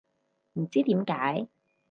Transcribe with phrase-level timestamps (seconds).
[0.53, 1.47] 唔知點解